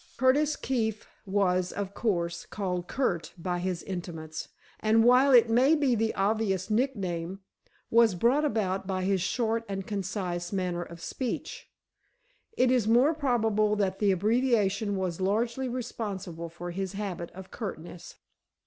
[0.17, 4.47] Curtis Keefe was, of course, called Curt by his intimates,
[4.79, 7.41] and while it may be the obvious nickname
[7.91, 11.69] was brought about by his short and concise manner of speech,
[12.57, 18.15] it is more probable that the abbreviation was largely responsible for his habit of curtness.